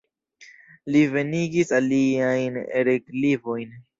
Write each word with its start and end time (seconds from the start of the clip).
Li 0.95 1.01
venigis 1.15 1.75
aliajn 1.81 2.59
relikvojn. 2.91 3.79